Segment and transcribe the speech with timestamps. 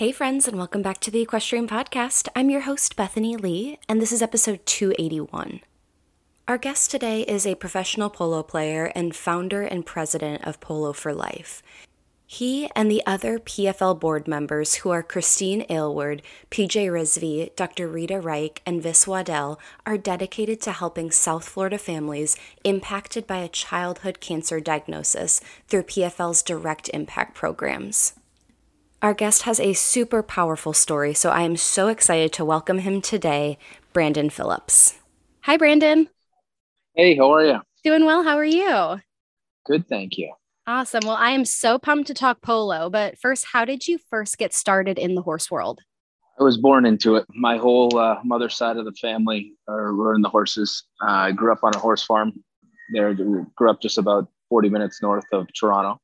[0.00, 2.26] Hey, friends, and welcome back to the Equestrian Podcast.
[2.34, 5.60] I'm your host, Bethany Lee, and this is episode 281.
[6.48, 11.12] Our guest today is a professional polo player and founder and president of Polo for
[11.12, 11.62] Life.
[12.26, 17.86] He and the other PFL board members, who are Christine Aylward, PJ Rizvi, Dr.
[17.86, 23.48] Rita Reich, and Vis Waddell, are dedicated to helping South Florida families impacted by a
[23.48, 28.14] childhood cancer diagnosis through PFL's direct impact programs.
[29.02, 33.00] Our guest has a super powerful story, so I am so excited to welcome him
[33.00, 33.56] today,
[33.94, 34.98] Brandon Phillips.
[35.44, 36.10] Hi, Brandon.
[36.94, 37.60] Hey, how are you?
[37.82, 38.22] Doing well.
[38.22, 39.00] How are you?
[39.64, 40.30] Good, thank you.
[40.66, 41.00] Awesome.
[41.06, 44.52] Well, I am so pumped to talk polo, but first, how did you first get
[44.52, 45.80] started in the horse world?
[46.38, 47.24] I was born into it.
[47.34, 50.84] My whole uh, mother's side of the family are, in the horses.
[51.02, 52.34] Uh, I grew up on a horse farm.
[52.92, 55.98] There, grew up just about 40 minutes north of Toronto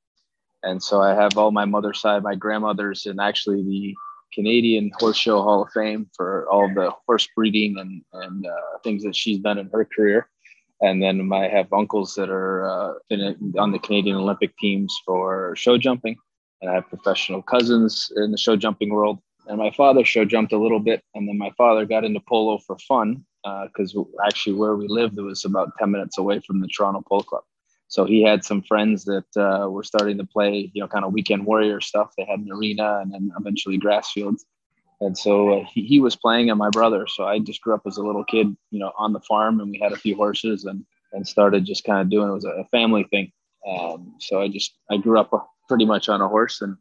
[0.62, 3.94] and so I have all my mother's side, my grandmother's, and actually the
[4.32, 9.02] Canadian Horse Show Hall of Fame for all the horse breeding and and uh, things
[9.04, 10.28] that she's done in her career.
[10.82, 15.54] And then I have uncles that are uh, in, on the Canadian Olympic teams for
[15.56, 16.16] show jumping,
[16.60, 19.18] and I have professional cousins in the show jumping world.
[19.48, 22.58] And my father show jumped a little bit, and then my father got into polo
[22.58, 26.60] for fun because uh, actually where we lived it was about ten minutes away from
[26.60, 27.44] the Toronto Polo Club.
[27.88, 31.12] So he had some friends that uh, were starting to play, you know, kind of
[31.12, 32.12] weekend warrior stuff.
[32.16, 34.44] They had an arena and then eventually grass fields.
[35.00, 37.06] And so uh, he, he was playing and my brother.
[37.06, 39.70] So I just grew up as a little kid, you know, on the farm and
[39.70, 42.32] we had a few horses and, and started just kind of doing it.
[42.32, 43.30] was a family thing.
[43.68, 45.30] Um, so I just, I grew up
[45.68, 46.76] pretty much on a horse and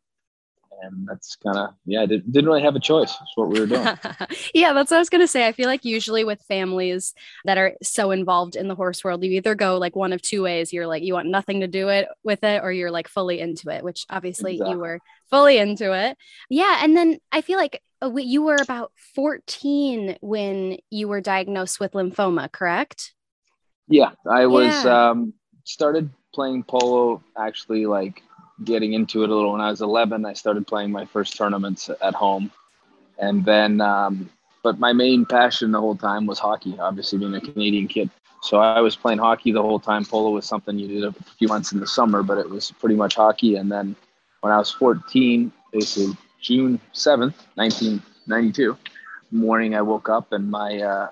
[0.86, 3.12] and that's kind of yeah I did, didn't really have a choice.
[3.12, 3.86] It's what we were doing.
[4.54, 5.48] Yeah that's what i was going to say.
[5.48, 7.14] I feel like usually with families
[7.46, 10.44] that are so involved in the horse world you either go like one of two
[10.44, 10.72] ways.
[10.72, 13.70] You're like you want nothing to do it with it or you're like fully into
[13.70, 14.74] it which obviously exactly.
[14.74, 16.18] you were fully into it.
[16.50, 21.80] Yeah and then i feel like uh, you were about 14 when you were diagnosed
[21.80, 23.14] with lymphoma correct?
[23.88, 25.10] Yeah i was yeah.
[25.10, 28.22] um started playing polo actually like
[28.64, 30.26] getting into it a little when I was 11.
[30.26, 32.52] I started playing my first tournaments at home,
[33.20, 34.30] and then, um,
[34.64, 36.76] but my main passion the whole time was hockey.
[36.80, 38.10] Obviously, being a Canadian kid,
[38.42, 40.06] so I was playing hockey the whole time.
[40.06, 42.96] Polo was something you did a few months in the summer, but it was pretty
[42.96, 43.56] much hockey.
[43.56, 43.96] And then
[44.42, 48.78] when I was 14, basically June 7th, 1992
[49.32, 51.08] morning, I woke up and my uh,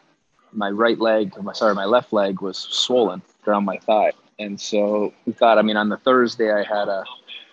[0.51, 4.11] my right leg, my sorry, my left leg was swollen around my thigh.
[4.39, 7.03] And so we thought, I mean, on the Thursday, I had a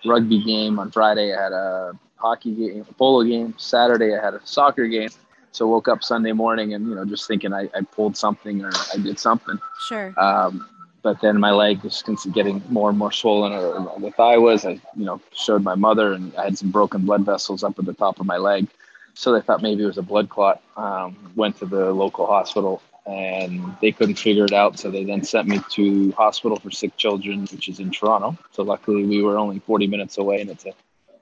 [0.05, 0.79] rugby game.
[0.79, 3.55] On Friday, I had a hockey game, a polo game.
[3.59, 5.11] Saturday, I had a soccer game.
[5.53, 8.71] So woke up Sunday morning and, you know, just thinking I, I pulled something or
[8.95, 9.59] I did something.
[9.89, 10.15] Sure.
[10.19, 10.69] Um,
[11.03, 12.03] but then my leg was
[12.33, 16.13] getting more and more swollen or the thigh was, I, you know, showed my mother
[16.13, 18.69] and I had some broken blood vessels up at the top of my leg.
[19.15, 20.63] So they thought maybe it was a blood clot.
[20.77, 24.79] Um, went to the local hospital and they couldn't figure it out.
[24.79, 28.37] So they then sent me to Hospital for Sick Children, which is in Toronto.
[28.53, 30.73] So luckily, we were only 40 minutes away, and it's a,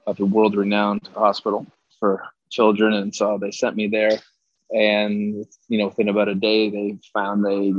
[0.07, 1.65] a world renowned hospital
[1.99, 2.93] for children.
[2.93, 4.19] And so they sent me there.
[4.71, 7.73] And, you know, within about a day, they found a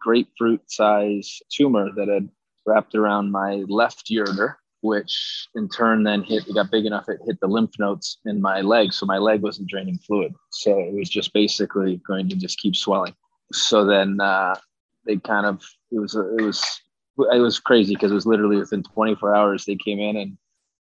[0.00, 2.28] grapefruit size tumor that had
[2.66, 7.20] wrapped around my left ureter, which in turn then hit, it got big enough, it
[7.24, 8.92] hit the lymph nodes in my leg.
[8.92, 10.34] So my leg wasn't draining fluid.
[10.50, 13.14] So it was just basically going to just keep swelling
[13.52, 14.54] so then uh,
[15.06, 16.80] they kind of it was it was
[17.18, 20.36] it was crazy because it was literally within 24 hours they came in and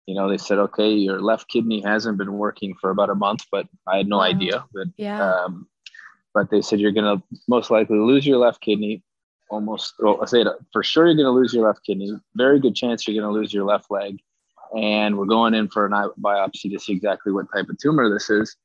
[0.06, 3.46] you know they said okay your left kidney hasn't been working for about a month
[3.52, 4.24] but i had no wow.
[4.24, 5.34] idea but yeah.
[5.34, 5.68] um,
[6.34, 9.03] but they said you're gonna most likely lose your left kidney
[9.50, 12.76] almost well i say it for sure you're gonna lose your left kidney very good
[12.76, 14.18] chance you're gonna lose your left leg
[14.76, 15.91] and we're going in for an
[16.22, 18.56] biopsy to see exactly what type of tumor this is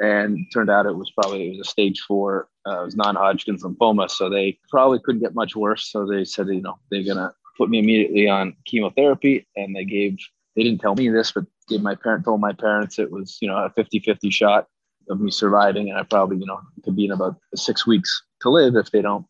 [0.00, 3.62] and turned out it was probably it was a stage four uh, it was non-hodgkin's
[3.62, 7.32] lymphoma so they probably couldn't get much worse so they said you know they're gonna
[7.56, 10.16] put me immediately on chemotherapy and they gave
[10.56, 13.48] they didn't tell me this but gave my parent told my parents it was you
[13.48, 14.66] know a 50-50 shot
[15.08, 18.48] of me surviving and i probably you know could be in about six weeks to
[18.48, 19.26] live if they don't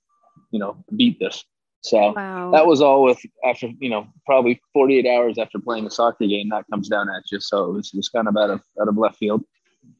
[0.51, 1.45] you know beat this.
[1.83, 2.51] So wow.
[2.53, 6.51] that was all with after you know probably 48 hours after playing a soccer game
[6.51, 7.41] that comes down at you.
[7.41, 9.43] So it was just kind of out of out of left field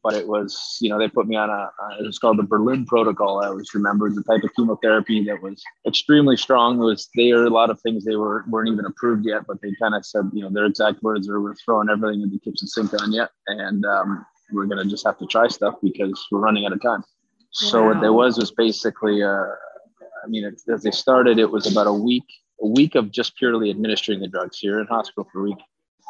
[0.03, 2.85] but it was, you know, they put me on a, it was called the Berlin
[2.85, 3.41] Protocol.
[3.43, 6.81] I always remember the type of chemotherapy that was extremely strong.
[6.81, 9.73] It was there a lot of things they were weren't even approved yet, but they
[9.81, 12.67] kind of said, you know, their exact words are we're throwing everything in the kitchen
[12.67, 16.65] sink on yet, and um, we're gonna just have to try stuff because we're running
[16.65, 17.03] out of time.
[17.51, 21.69] So what there was was basically, uh, I mean, it, as they started, it was
[21.69, 22.23] about a week,
[22.61, 25.57] a week of just purely administering the drugs here in hospital for a week.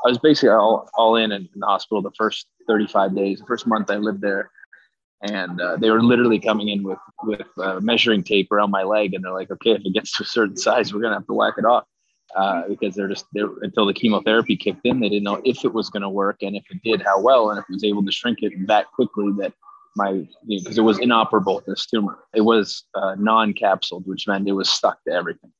[0.05, 3.39] I was basically all, all in, in the hospital the first 35 days.
[3.39, 4.49] The first month I lived there,
[5.21, 9.13] and uh, they were literally coming in with with uh, measuring tape around my leg,
[9.13, 11.33] and they're like, "Okay, if it gets to a certain size, we're gonna have to
[11.33, 11.85] whack it off,"
[12.35, 15.73] uh, because they're just they're, until the chemotherapy kicked in, they didn't know if it
[15.73, 18.03] was going to work, and if it did, how well, and if it was able
[18.03, 19.53] to shrink it that quickly that
[19.95, 22.19] my because it was inoperable this tumor.
[22.33, 25.51] It was uh, non-capsuled, which meant it was stuck to everything,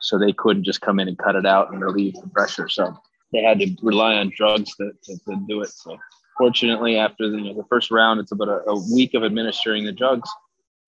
[0.00, 2.68] so they couldn't just come in and cut it out and relieve the pressure.
[2.68, 2.96] So
[3.32, 5.70] they had to rely on drugs to, to, to do it.
[5.70, 5.98] So
[6.38, 9.84] fortunately, after the, you know, the first round, it's about a, a, week of administering
[9.84, 10.28] the drugs.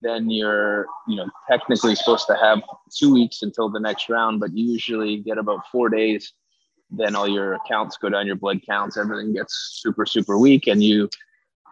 [0.01, 2.61] Then you're, you know, technically supposed to have
[2.95, 6.33] two weeks until the next round, but you usually get about four days.
[6.89, 10.83] Then all your counts go down, your blood counts, everything gets super, super weak, and
[10.83, 11.09] you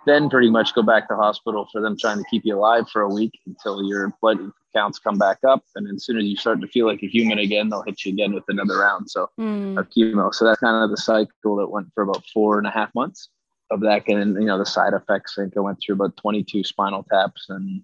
[0.06, 3.02] then pretty much go back to hospital for them trying to keep you alive for
[3.02, 4.40] a week until your blood
[4.76, 5.64] counts come back up.
[5.76, 8.14] And as soon as you start to feel like a human again, they'll hit you
[8.14, 9.80] again with another round so mm.
[9.80, 10.34] of chemo.
[10.34, 13.30] So that's kind of the cycle that went for about four and a half months
[13.72, 14.08] of that.
[14.08, 17.48] And you know, the side effects, I think I went through about 22 spinal taps
[17.50, 17.82] and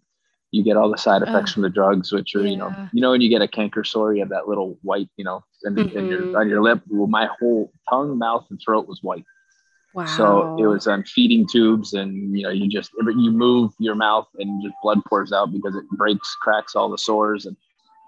[0.51, 2.49] you get all the side effects from the drugs, which are, yeah.
[2.49, 5.09] you know, you know, when you get a canker sore, you have that little white,
[5.17, 5.97] you know, in, mm-hmm.
[5.97, 6.35] in your, mm-hmm.
[6.35, 6.81] on your lip.
[6.87, 9.25] Well, my whole tongue, mouth, and throat was white.
[9.95, 10.05] Wow.
[10.05, 14.27] So it was on feeding tubes, and you know, you just you move your mouth,
[14.37, 17.55] and just blood pours out because it breaks, cracks all the sores, and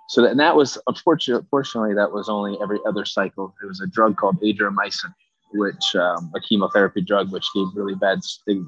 [0.09, 3.55] so that, and that was unfortunately, fortunately, that was only every other cycle.
[3.63, 5.13] It was a drug called adriamycin,
[5.53, 8.19] which um, a chemotherapy drug, which gave really bad.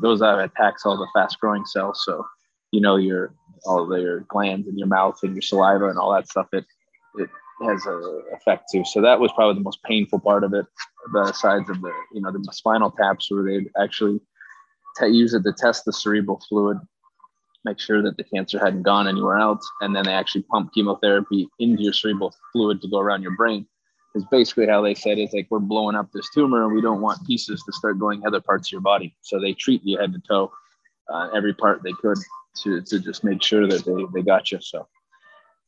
[0.01, 2.03] Those that attacks all the fast-growing cells.
[2.05, 2.25] So,
[2.71, 3.33] you know, your
[3.65, 6.47] all your glands in your mouth and your saliva and all that stuff.
[6.53, 6.63] It
[7.15, 7.29] it
[7.61, 8.83] has a effect too.
[8.85, 10.65] So that was probably the most painful part of it.
[11.13, 14.19] The sides of the, you know, the spinal taps where they actually
[14.99, 16.77] t- use it to test the cerebral fluid,
[17.65, 21.47] make sure that the cancer hadn't gone anywhere else, and then they actually pump chemotherapy
[21.59, 23.65] into your cerebral fluid to go around your brain.
[24.15, 26.99] Is basically how they said it's like we're blowing up this tumor and we don't
[26.99, 29.15] want pieces to start going other parts of your body.
[29.21, 30.51] So they treat you head to toe,
[31.13, 32.17] uh, every part they could
[32.63, 34.59] to, to just make sure that they, they got you.
[34.61, 34.87] So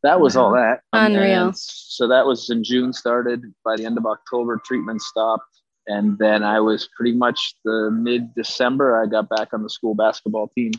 [0.04, 0.82] that was all that.
[0.94, 1.48] Unreal.
[1.48, 3.44] And so that was in June started.
[3.64, 5.62] By the end of October, treatment stopped.
[5.88, 9.96] And then I was pretty much the mid December, I got back on the school
[9.96, 10.72] basketball team,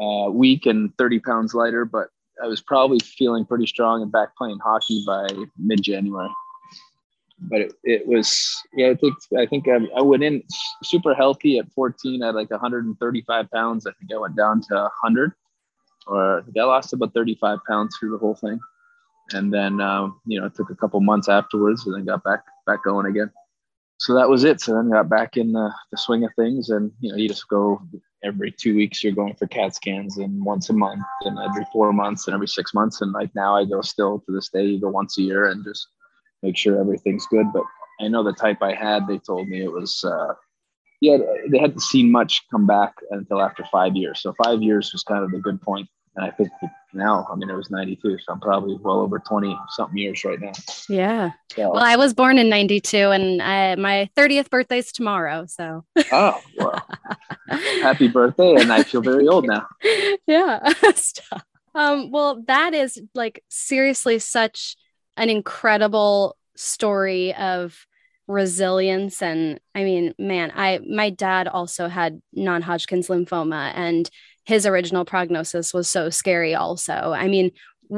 [0.00, 2.08] uh, weak and 30 pounds lighter, but
[2.42, 5.26] I was probably feeling pretty strong and back playing hockey by
[5.58, 6.30] mid January.
[7.42, 10.42] But it, it, was, yeah, I think, I think I, I went in
[10.82, 13.86] super healthy at 14 at like 135 pounds.
[13.86, 15.32] I think I went down to 100
[16.06, 18.58] or I lost about 35 pounds through the whole thing.
[19.32, 22.44] And then, um, you know, it took a couple months afterwards and then got back,
[22.66, 23.30] back going again.
[23.98, 24.60] So that was it.
[24.60, 27.48] So then got back in the, the swing of things and, you know, you just
[27.48, 27.80] go
[28.24, 31.92] every two weeks, you're going for CAT scans and once a month and every four
[31.92, 33.02] months and every six months.
[33.02, 35.86] And like now I go still to this day, go once a year and just
[36.42, 37.46] make sure everything's good.
[37.52, 37.64] But
[38.00, 40.34] I know the type I had, they told me it was, uh,
[41.00, 41.16] yeah,
[41.48, 44.20] they hadn't seen much come back until after five years.
[44.20, 45.88] So five years was kind of the good point.
[46.16, 46.50] And I think
[46.92, 50.40] now, I mean, it was 92, so I'm probably well over 20 something years right
[50.40, 50.52] now.
[50.88, 51.30] Yeah.
[51.54, 55.46] So, well, I was born in 92 and I, my 30th birthday is tomorrow.
[55.46, 56.86] So, oh, well,
[57.48, 58.56] happy birthday.
[58.56, 59.66] And I feel very old now.
[60.26, 60.72] Yeah.
[61.74, 64.76] um, well, that is like seriously such
[65.16, 67.86] an incredible story of
[68.30, 69.22] resilience.
[69.22, 74.08] And i mean man i my dad also had non-hodgkin's lymphoma and
[74.44, 76.92] his original prognosis was so scary also.
[76.92, 77.50] I mean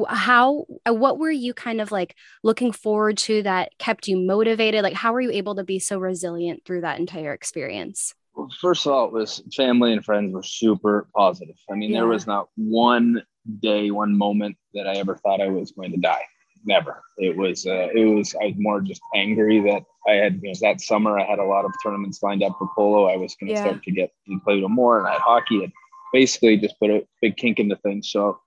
[0.08, 4.82] how uh, what were you kind of like looking forward to that kept you motivated?
[4.82, 8.14] Like how were you able to be so resilient through that entire experience?
[8.34, 11.56] Well, first of all it was family and friends were super positive.
[11.70, 11.98] I mean yeah.
[11.98, 13.22] there was not one
[13.60, 16.22] day one moment that i ever thought i was going to die
[16.64, 17.02] never.
[17.18, 20.54] It was uh, it was I was more just angry that I had you know
[20.60, 23.06] that summer I had a lot of tournaments lined up for polo.
[23.08, 23.64] I was going to yeah.
[23.64, 25.72] start to get and play a little more, and I had hockey and
[26.12, 28.10] basically just put a big kink into things.
[28.10, 28.40] So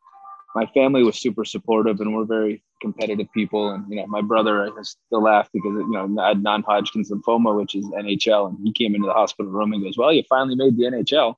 [0.56, 3.72] my family was super supportive, and we're very competitive people.
[3.72, 7.56] And you know, my brother I still laugh because you know I had non-Hodgkin's lymphoma,
[7.56, 10.56] which is NHL, and he came into the hospital room and goes, "Well, you finally
[10.56, 11.36] made the NHL."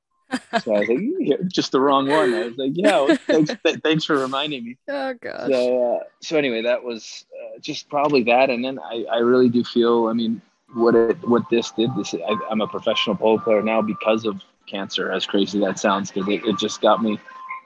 [0.62, 2.34] So I was like, yeah, just the wrong one.
[2.34, 4.76] I was like, yeah, thanks, th- thanks for reminding me.
[4.88, 5.50] Oh gosh.
[5.50, 8.50] So, uh, so anyway, that was uh, just probably that.
[8.50, 10.40] And then I, I really do feel, I mean,
[10.74, 14.42] what it, what this did, this, I, am a professional polo player now because of
[14.66, 17.18] cancer, as crazy that sounds, because it, it just got me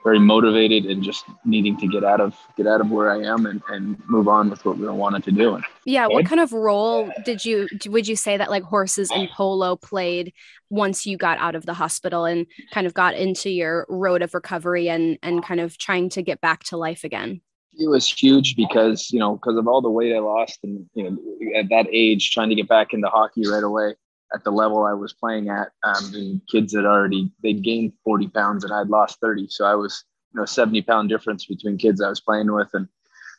[0.03, 3.45] very motivated and just needing to get out of get out of where I am
[3.45, 5.61] and, and move on with what we wanted to do.
[5.85, 9.75] Yeah, what kind of role did you would you say that like horses and polo
[9.75, 10.33] played
[10.69, 14.33] once you got out of the hospital and kind of got into your road of
[14.33, 17.41] recovery and and kind of trying to get back to life again?
[17.75, 21.09] It was huge because you know because of all the weight I lost and you
[21.09, 21.17] know
[21.57, 23.95] at that age trying to get back into hockey right away
[24.33, 25.69] at the level I was playing at.
[25.83, 29.47] Um, and kids had already they'd gained 40 pounds and I'd lost 30.
[29.49, 32.69] So I was, you know, 70 pound difference between kids I was playing with.
[32.73, 32.87] And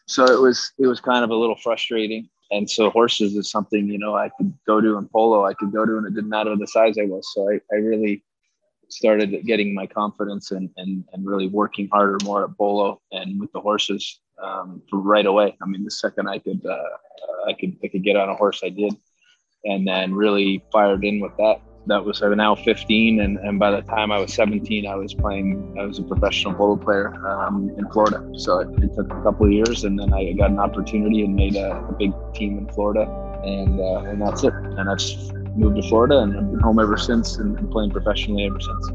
[0.06, 2.28] so it was it was kind of a little frustrating.
[2.50, 5.72] And so horses is something, you know, I could go to in polo, I could
[5.72, 7.28] go to and it didn't matter the size I was.
[7.34, 8.22] So I, I really
[8.88, 13.50] started getting my confidence and, and and really working harder more at polo and with
[13.52, 15.56] the horses um, right away.
[15.60, 18.60] I mean, the second I could uh, I could I could get on a horse,
[18.62, 18.94] I did
[19.64, 21.60] and then really fired in with that.
[21.86, 25.76] That was now 15, and, and by the time I was 17, I was playing.
[25.78, 28.26] I was a professional polo player um, in Florida.
[28.38, 31.36] So it, it, took a couple of years, and then I got an opportunity and
[31.36, 33.02] made a, a big team in Florida,
[33.44, 34.54] and uh, and that's it.
[34.54, 38.46] And I've moved to Florida, and I've been home ever since, and, and playing professionally
[38.46, 38.90] ever since.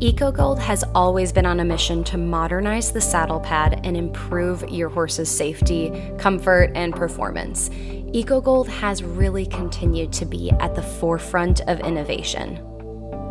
[0.00, 4.88] EcoGold has always been on a mission to modernize the saddle pad and improve your
[4.88, 7.68] horse's safety, comfort, and performance.
[8.12, 12.58] EcoGold has really continued to be at the forefront of innovation.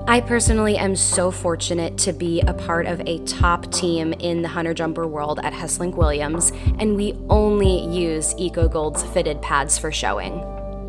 [0.08, 4.48] I personally am so fortunate to be a part of a top team in the
[4.48, 10.40] hunter jumper world at Heslink Williams, and we only use EcoGold's fitted pads for showing.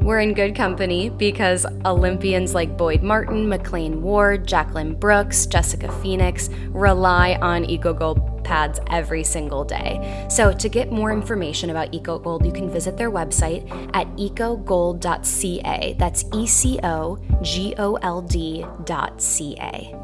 [0.04, 6.49] We're in good company because Olympians like Boyd Martin, McLain Ward, Jacqueline Brooks, Jessica Phoenix
[6.68, 10.26] rely on EcoGold pads every single day.
[10.30, 15.97] So, to get more information about EcoGold, you can visit their website at ecogold.ca.
[15.99, 19.94] That's E C O G O L D.ca.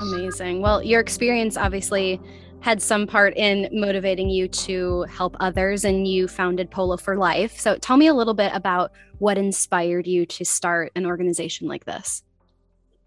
[0.00, 0.60] Amazing.
[0.60, 2.20] Well, your experience obviously
[2.62, 7.58] had some part in motivating you to help others and you founded Polo for Life.
[7.58, 11.84] So tell me a little bit about what inspired you to start an organization like
[11.84, 12.22] this.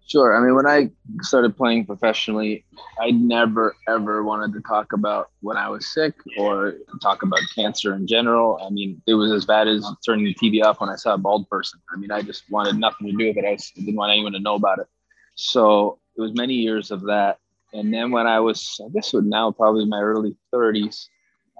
[0.06, 0.36] Sure.
[0.36, 0.90] I mean, when I
[1.22, 2.64] started playing professionally,
[3.00, 7.94] I never ever wanted to talk about when I was sick or talk about cancer
[7.94, 8.60] in general.
[8.64, 11.18] I mean, it was as bad as turning the TV off when I saw a
[11.18, 11.80] bald person.
[11.92, 13.44] I mean, I just wanted nothing to do with it.
[13.44, 14.86] I didn't want anyone to know about it.
[15.34, 17.38] So it was many years of that
[17.72, 21.08] and then when I was, I guess now probably my early 30s,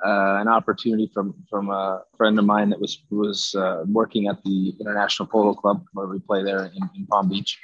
[0.05, 4.43] uh, an opportunity from from a friend of mine that was was uh, working at
[4.45, 7.59] the International Polo Club where we play there in, in, Palm Beach,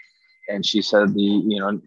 [0.53, 1.81] and she said the you know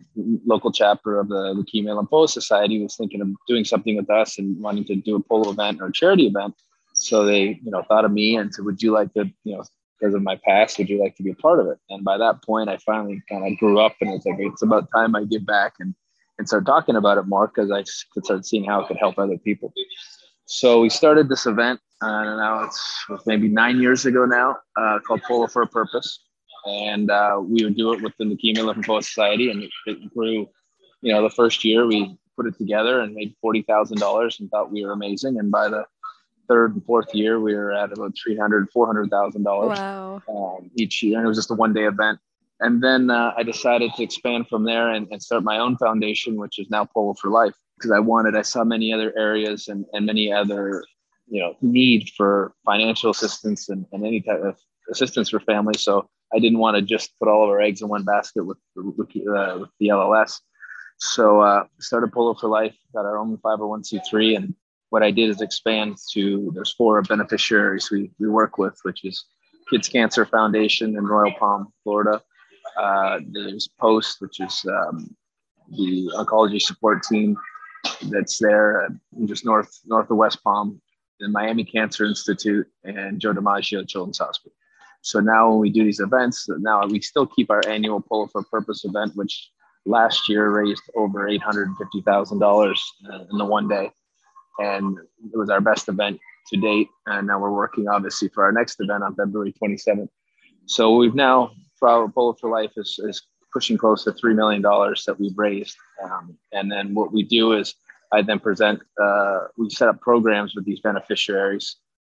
[0.46, 4.60] local chapter of the Leukemia Lymphoma Society was thinking of doing something with us and
[4.62, 6.56] wanting to do a polo event or a charity event.
[6.94, 9.64] So they you know thought of me and said, would you like to you know
[10.00, 11.78] because of my past, would you like to be a part of it?
[11.90, 14.90] And by that point, I finally kind of grew up and it's like it's about
[14.94, 15.94] time I give back and
[16.38, 19.18] and start talking about it more because I could start seeing how it could help
[19.18, 19.74] other people.
[20.48, 25.00] So we started this event, uh, and now it's maybe nine years ago now, uh,
[25.00, 26.20] called Polo for a Purpose,
[26.66, 30.50] and uh, we would do it with the Leukemia Lymphoma Society, and it, it grew.
[31.02, 34.50] You know, the first year we put it together and made forty thousand dollars, and
[34.50, 35.38] thought we were amazing.
[35.40, 35.86] And by the
[36.48, 40.22] third and fourth year, we were at about three hundred, four hundred thousand dollars wow.
[40.28, 42.20] um, each year, and it was just a one day event
[42.60, 46.38] and then uh, I decided to expand from there and, and, start my own foundation,
[46.38, 49.86] which is now Polo for Life, because I wanted, I saw many other areas and,
[49.92, 50.84] and many other,
[51.28, 54.58] you know, need for financial assistance and, and any type of
[54.90, 55.82] assistance for families.
[55.82, 58.58] So I didn't want to just put all of our eggs in one basket with,
[58.78, 58.82] uh,
[59.60, 60.40] with the LLS.
[60.98, 64.38] So uh, started Polo for Life, got our own 501c3.
[64.38, 64.56] And
[64.90, 69.26] what I did is expand to, there's four beneficiaries we, we work with, which is
[69.70, 72.22] Kids Cancer Foundation in Royal Palm, Florida.
[72.78, 75.16] Uh, there's Post, which is um,
[75.70, 77.38] the oncology support team
[78.04, 78.90] that's there
[79.26, 80.82] just north north of West Palm,
[81.20, 84.56] the Miami Cancer Institute, and Joe DiMaggio Children's Hospital.
[85.06, 88.42] So now when we do these events, now we still keep our annual Polo for
[88.42, 89.52] Purpose event, which
[89.86, 93.92] last year raised over eight hundred and fifty thousand dollars uh, in the one day,
[94.58, 94.98] and
[95.32, 96.88] it was our best event to date.
[97.06, 100.10] And now we're working obviously for our next event on February 27th.
[100.66, 103.22] So we've now for our Polo for Life is, is
[103.54, 105.78] pushing close to $3 million that we've raised.
[106.04, 107.76] Um, and then what we do is
[108.12, 111.76] I then present, uh, we set up programs with these beneficiaries.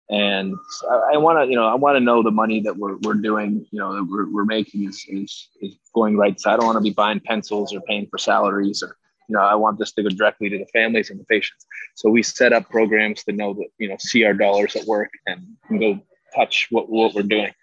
[0.10, 0.56] And
[0.90, 3.14] I, I want to, you know, I want to know the money that we're, we're
[3.14, 6.40] doing, you know, that we're, we're making is, is, is going right.
[6.40, 8.98] So I don't want to be buying pencils or paying for salaries or,
[9.28, 11.66] you know, I want this to go directly to the families and the patients.
[11.96, 15.12] So we set up programs to know that, you know, see our dollars at work
[15.28, 16.00] and, and go
[16.36, 17.54] touch what, what we're doing.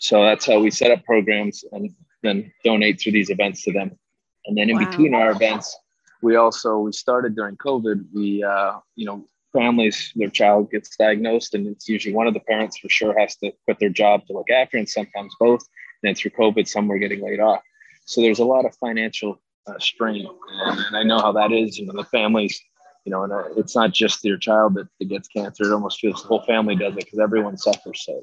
[0.00, 1.64] So that's how we set up programs.
[1.70, 3.98] And then donate through these events to them.
[4.46, 4.88] And then in wow.
[4.88, 5.76] between our events,
[6.22, 8.06] we also we started during COVID.
[8.14, 12.40] We uh, you know families their child gets diagnosed and it's usually one of the
[12.40, 15.62] parents for sure has to quit their job to look after and sometimes both.
[16.04, 17.62] And through covid some were getting laid off.
[18.06, 20.26] So there's a lot of financial uh, strain
[20.64, 22.60] and, and, i know how that is you know the families
[23.04, 26.00] you know and uh, it's not just your child that, that gets cancer it almost
[26.00, 28.02] feels the whole family does it because everyone suffers.
[28.04, 28.20] So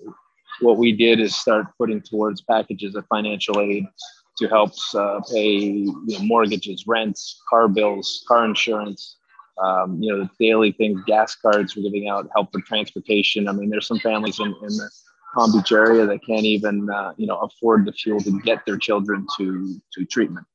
[0.61, 3.85] what we did is start putting towards packages of financial aid
[4.37, 9.17] to help uh, pay you know, mortgages, rents, car bills, car insurance,
[9.61, 13.47] um, you know, the daily things, gas cards we're giving out, help for transportation.
[13.47, 14.89] I mean, there's some families in, in the
[15.33, 18.77] Palm Beach area that can't even, uh, you know, afford the fuel to get their
[18.77, 20.45] children to, to treatment.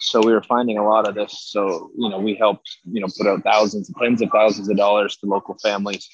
[0.00, 1.50] So we were finding a lot of this.
[1.50, 5.16] So, you know, we helped, you know, put out thousands, tens of thousands of dollars
[5.18, 6.08] to local families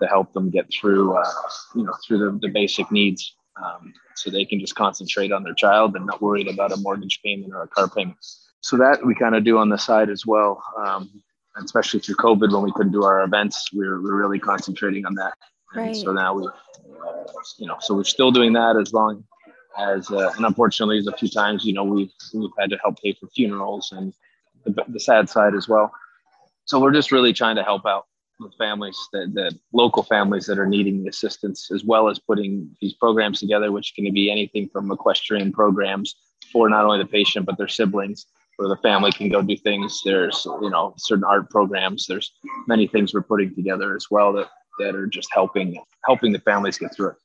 [0.00, 1.32] to help them get through, uh,
[1.74, 5.54] you know, through the, the basic needs um, so they can just concentrate on their
[5.54, 8.16] child and not worried about a mortgage payment or a car payment.
[8.60, 10.62] So that we kind of do on the side as well.
[10.78, 11.22] Um,
[11.56, 15.04] especially through COVID when we couldn't do our events, we are we are really concentrating
[15.06, 15.34] on that.
[15.74, 17.22] And so now we, uh,
[17.58, 19.24] you know, so we're still doing that as long
[19.78, 23.00] as, uh, and unfortunately, there's a few times, you know, we've we've had to help
[23.00, 24.12] pay for funerals and
[24.64, 25.92] the, the sad side as well.
[26.66, 28.06] So we're just really trying to help out
[28.38, 32.70] with families that, that local families that are needing the assistance, as well as putting
[32.80, 36.16] these programs together, which can be anything from equestrian programs
[36.52, 40.00] for not only the patient but their siblings, where the family can go do things.
[40.04, 42.06] There's you know certain art programs.
[42.06, 42.32] There's
[42.66, 46.78] many things we're putting together as well that that are just helping helping the families
[46.78, 47.16] get through it.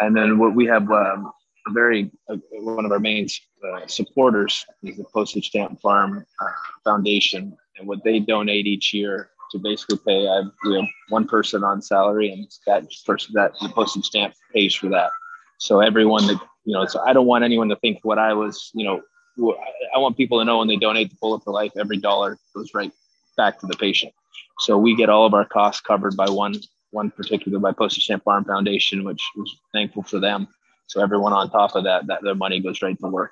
[0.00, 1.32] And then what we have um,
[1.66, 3.28] a very uh, one of our main
[3.64, 6.50] uh, supporters is the Postage Stamp Farm uh,
[6.84, 10.28] Foundation, and what they donate each year to basically pay.
[10.28, 14.34] I have you know, one person on salary, and that person that the postage stamp
[14.52, 15.10] pays for that.
[15.58, 18.70] So everyone that you know, so I don't want anyone to think what I was,
[18.74, 19.02] you know,
[19.38, 22.70] I want people to know when they donate to Polo for Life, every dollar goes
[22.74, 22.92] right
[23.36, 24.12] back to the patient.
[24.60, 26.54] So we get all of our costs covered by one
[26.90, 30.46] one particular by Postage Stamp Farm Foundation, which was thankful for them.
[30.86, 33.30] So everyone on top of that, that their money goes right to work.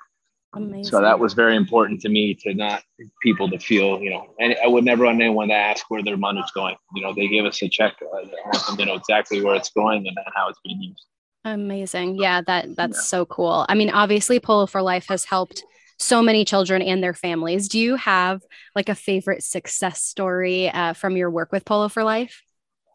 [0.53, 0.85] Amazing.
[0.85, 2.83] So that was very important to me to not
[3.21, 6.17] people to feel, you know, and I would never want anyone to ask where their
[6.17, 6.75] money's going.
[6.95, 7.93] You know, they give us a check.
[8.01, 11.05] Uh, I want them to know exactly where it's going and how it's being used.
[11.45, 12.17] Amazing.
[12.17, 13.03] Yeah, that that's yeah.
[13.03, 13.65] so cool.
[13.69, 15.63] I mean, obviously Polo for Life has helped
[16.01, 17.67] so many children and their families.
[17.67, 18.41] Do you have
[18.75, 22.41] like a favorite success story uh, from your work with Polo for Life?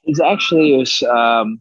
[0.04, 1.58] It's actually it was um,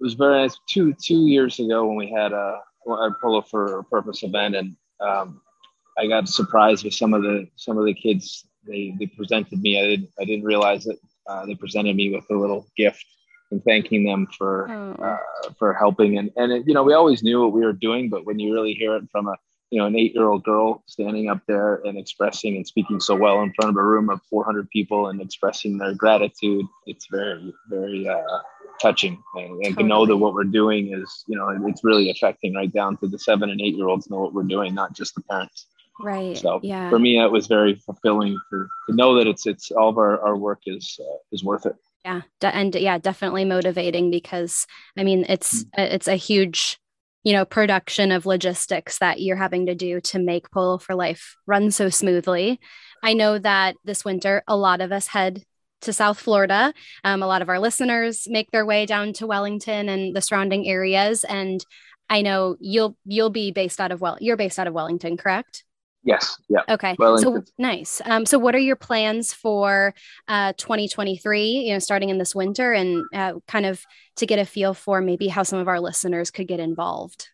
[0.00, 0.56] it was very nice.
[0.68, 5.40] Two two years ago when we had a, a Polo for Purpose event, and um,
[5.98, 8.46] I got surprised with some of the some of the kids.
[8.66, 9.80] They they presented me.
[9.80, 10.98] I didn't I didn't realize it.
[11.28, 13.04] Uh, they presented me with a little gift
[13.50, 15.02] and thanking them for oh.
[15.02, 16.18] uh, for helping.
[16.18, 18.52] And and it, you know we always knew what we were doing, but when you
[18.52, 19.36] really hear it from a
[19.70, 23.14] you know an eight year old girl standing up there and expressing and speaking so
[23.14, 27.52] well in front of a room of 400 people and expressing their gratitude, it's very
[27.68, 28.38] very uh,
[28.80, 29.22] touching.
[29.34, 29.82] And, and totally.
[29.82, 33.08] to know that what we're doing is you know it's really affecting right down to
[33.08, 35.66] the seven and eight year olds know what we're doing, not just the parents.
[36.02, 36.36] Right.
[36.36, 36.88] So yeah.
[36.88, 40.20] for me, it was very fulfilling for, to know that it's it's all of our,
[40.20, 41.76] our work is uh, is worth it.
[42.04, 45.94] Yeah, and yeah, definitely motivating because I mean it's mm-hmm.
[45.94, 46.78] it's a huge
[47.22, 51.36] you know production of logistics that you're having to do to make Polo for Life
[51.46, 52.60] run so smoothly.
[53.02, 55.42] I know that this winter a lot of us head
[55.82, 56.74] to South Florida.
[57.04, 60.68] Um, a lot of our listeners make their way down to Wellington and the surrounding
[60.68, 61.64] areas, and
[62.08, 65.64] I know you'll you'll be based out of well, you're based out of Wellington, correct?
[66.02, 66.38] Yes.
[66.48, 66.60] Yeah.
[66.68, 66.96] Okay.
[66.98, 68.00] So nice.
[68.04, 69.94] Um, so what are your plans for
[70.28, 71.46] uh, 2023?
[71.46, 73.84] You know, starting in this winter, and uh, kind of
[74.16, 77.28] to get a feel for maybe how some of our listeners could get involved.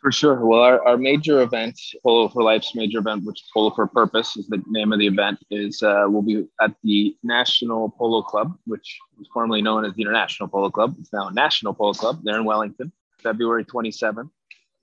[0.00, 0.46] For sure.
[0.46, 4.46] Well, our, our major event, Polo for Life's major event, which Polo for Purpose is
[4.48, 8.98] the name of the event, is uh, will be at the National Polo Club, which
[9.18, 10.96] was formerly known as the International Polo Club.
[10.98, 12.20] It's now National Polo Club.
[12.22, 14.30] They're in Wellington, February 27th.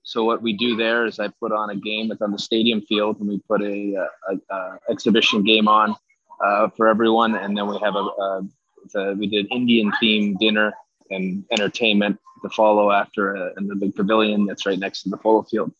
[0.08, 2.08] So what we do there is I put on a game.
[2.08, 3.94] that's on the stadium field, and we put a,
[4.30, 5.94] a, a exhibition game on
[6.42, 8.48] uh, for everyone, and then we have a, a,
[8.94, 10.72] a we did Indian themed dinner
[11.10, 15.18] and entertainment to follow after uh, in the big pavilion that's right next to the
[15.18, 15.70] polo field.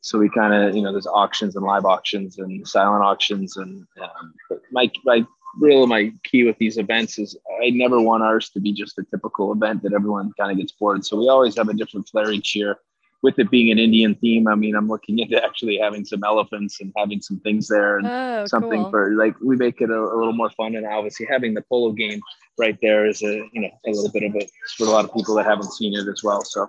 [0.00, 3.84] So we kind of you know there's auctions and live auctions and silent auctions and
[4.00, 4.34] um,
[4.70, 5.26] my my
[5.58, 9.02] real my key with these events is I never want ours to be just a
[9.10, 11.04] typical event that everyone kind of gets bored.
[11.04, 12.78] So we always have a different flair each year
[13.22, 16.80] with it being an Indian theme, I mean, I'm looking into actually having some elephants
[16.80, 18.90] and having some things there and oh, something cool.
[18.90, 20.74] for like we make it a, a, little more fun.
[20.74, 22.20] And obviously, having the polo game
[22.58, 25.14] right there is a you know a little bit of a for a lot of
[25.14, 26.42] people that haven't seen it as well.
[26.44, 26.68] So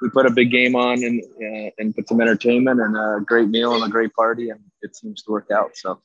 [0.00, 3.48] we put a big game on and uh, and put some entertainment and a great
[3.48, 5.76] meal and a great party, and it seems to work out.
[5.76, 6.00] So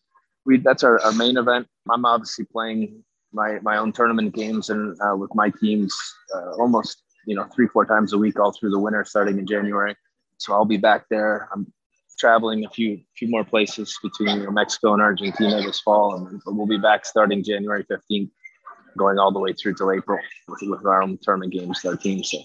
[0.46, 1.68] we that's our, our main event.
[1.92, 5.96] I'm obviously playing my my own tournament games and uh, with my teams
[6.36, 9.48] uh, almost you know three four times a week all through the winter, starting in
[9.48, 9.96] January.
[10.38, 11.50] So I'll be back there.
[11.54, 11.72] I'm
[12.18, 16.42] traveling a few few more places between you know, Mexico and Argentina this fall, and
[16.46, 18.30] we'll be back starting January 15th,
[18.98, 21.98] going all the way through till April with, with our own tournament games with our
[21.98, 22.24] team.
[22.24, 22.40] So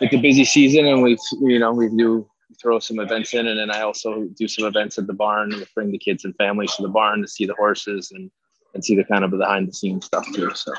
[0.00, 2.28] it's a busy season, and we've you know we do
[2.60, 5.66] throw some events in, and then I also do some events at the barn and
[5.74, 8.30] bring the kids and families to the barn to see the horses and
[8.74, 10.50] and see the kind of behind the scenes stuff too.
[10.54, 10.72] So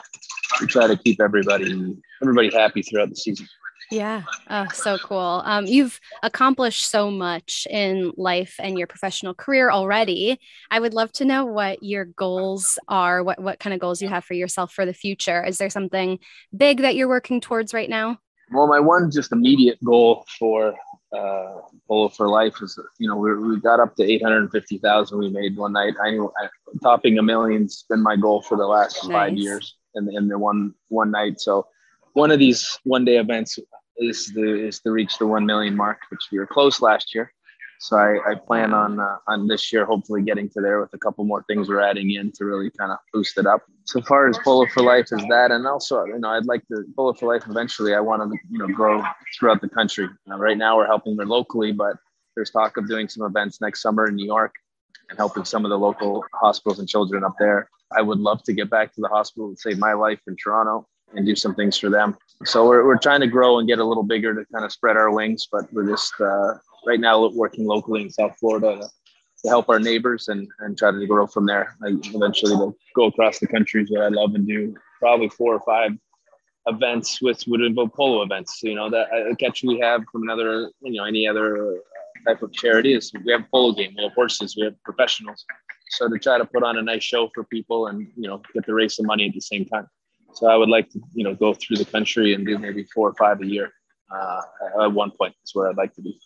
[0.60, 3.48] we try to keep everybody everybody happy throughout the season.
[3.92, 4.22] Yeah.
[4.50, 5.42] Oh, so cool.
[5.46, 10.40] Um, you've accomplished so much in life and your professional career already.
[10.70, 14.08] I would love to know what your goals are, what, what kind of goals you
[14.08, 15.44] have for yourself for the future.
[15.44, 16.20] Is there something
[16.56, 18.20] big that you're working towards right now?
[18.52, 20.76] Well, my one just immediate goal for
[21.16, 21.54] uh,
[21.88, 25.74] Polo for Life is, you know, we, we got up to 850,000 we made one
[25.74, 25.96] night.
[26.04, 26.48] I knew I,
[26.84, 29.12] topping a million's been my goal for the last nice.
[29.12, 31.40] five years and in the one, one night.
[31.40, 31.68] So
[32.14, 33.60] one of these one day events
[33.98, 37.32] is the is to reach the one million mark, which we were close last year.
[37.82, 40.98] So I, I plan on uh, on this year hopefully getting to there with a
[40.98, 43.62] couple more things we're adding in to really kind of boost it up.
[43.86, 46.84] So far as Polo for Life is that, and also you know I'd like to
[46.96, 47.94] Polo for Life eventually.
[47.96, 49.02] I want to you know grow
[49.38, 50.10] throughout the country.
[50.28, 51.96] Right now we're helping them locally, but
[52.36, 54.54] there's talk of doing some events next summer in New York
[55.10, 57.70] and helping some of the local hospitals and children up there.
[57.96, 60.88] I would love to get back to the hospital to save my life in Toronto
[61.16, 62.16] and do some things for them.
[62.46, 64.96] So we're, we're trying to grow and get a little bigger to kind of spread
[64.96, 66.54] our wings, but we're just uh,
[66.86, 68.90] right now working locally in South Florida to,
[69.44, 71.76] to, help our neighbors and, and try to grow from there.
[71.84, 75.56] I eventually will go across the country is what I love and do probably four
[75.56, 75.98] or five
[76.68, 78.62] events with would involve polo events.
[78.62, 81.80] You know that a catch we have from another you know any other uh,
[82.28, 85.46] type of charity is we have polo game, we have horses, we have professionals.
[85.92, 88.66] So to try to put on a nice show for people and you know get
[88.66, 89.88] to raise some money at the same time.
[90.34, 93.10] So I would like to, you know, go through the country and do maybe four
[93.10, 93.72] or five a year.
[94.12, 94.42] Uh,
[94.82, 96.20] at one point, is where I'd like to be.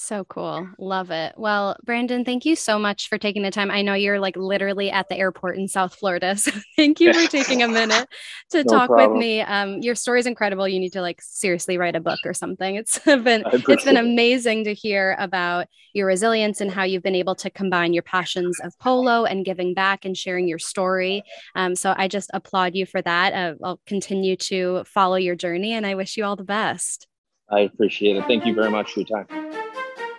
[0.00, 0.68] So cool.
[0.78, 1.34] Love it.
[1.36, 3.68] Well, Brandon, thank you so much for taking the time.
[3.68, 6.36] I know you're like literally at the airport in South Florida.
[6.38, 8.08] So thank you for taking a minute
[8.50, 9.14] to no talk problem.
[9.14, 9.40] with me.
[9.40, 10.68] Um, your story is incredible.
[10.68, 12.76] You need to like seriously write a book or something.
[12.76, 17.34] It's been it's been amazing to hear about your resilience and how you've been able
[17.34, 21.24] to combine your passions of polo and giving back and sharing your story.
[21.56, 23.32] Um, so I just applaud you for that.
[23.32, 27.08] Uh, I'll continue to follow your journey and I wish you all the best.
[27.50, 28.26] I appreciate it.
[28.26, 29.58] Thank you very much for your time.